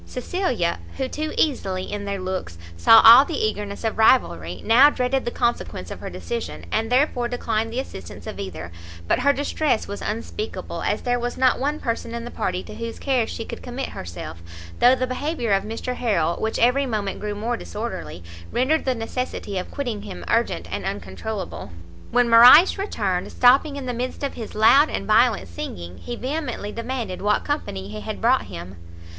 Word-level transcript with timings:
Cecilia, 0.07 0.79
who, 0.97 1.07
too 1.07 1.31
easily, 1.37 1.83
in 1.83 2.05
their 2.05 2.19
looks, 2.19 2.57
saw 2.75 3.01
all 3.01 3.23
the 3.23 3.37
eagerness 3.37 3.83
of 3.83 3.99
rivalry, 3.99 4.59
now 4.65 4.89
dreaded 4.89 5.25
the 5.25 5.29
consequence 5.29 5.91
of 5.91 5.99
her 5.99 6.09
decision, 6.09 6.65
and 6.71 6.91
therefore 6.91 7.27
declined 7.27 7.71
the 7.71 7.79
assistance 7.79 8.25
of 8.25 8.39
either; 8.39 8.71
but 9.07 9.19
her 9.19 9.31
distress 9.31 9.87
was 9.87 10.01
unspeakable, 10.01 10.81
as 10.81 11.03
there 11.03 11.19
was 11.19 11.37
not 11.37 11.59
one 11.59 11.79
person 11.79 12.15
in 12.15 12.25
the 12.25 12.31
party 12.31 12.63
to 12.63 12.73
whose 12.73 12.97
care 12.97 13.27
she 13.27 13.45
could 13.45 13.61
commit 13.61 13.89
herself, 13.89 14.41
though 14.79 14.95
the 14.95 15.05
behaviour 15.05 15.51
of 15.53 15.61
Mr 15.63 15.93
Harrel, 15.93 16.35
which 16.37 16.57
every 16.57 16.87
moment 16.87 17.19
grew 17.19 17.35
more 17.35 17.55
disorderly, 17.55 18.23
rendered 18.51 18.85
the 18.85 18.95
necessity 18.95 19.59
of 19.59 19.69
quitting 19.69 20.01
him 20.01 20.25
urgent 20.29 20.67
and 20.71 20.83
uncontroulable. 20.83 21.69
When 22.09 22.27
Morrice 22.27 22.79
returned, 22.79 23.31
stopping 23.31 23.75
in 23.75 23.85
the 23.85 23.93
midst 23.93 24.23
of 24.23 24.33
his 24.33 24.55
loud 24.55 24.89
and 24.89 25.05
violent 25.05 25.47
singing, 25.47 25.99
he 25.99 26.15
vehemently 26.15 26.71
demanded 26.71 27.21
what 27.21 27.45
company 27.45 27.87
he 27.89 28.01
had 28.01 28.19
brought 28.19 28.45
him? 28.45 28.77